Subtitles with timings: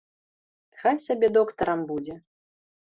[0.79, 2.15] Хай сабе доктарам будзе.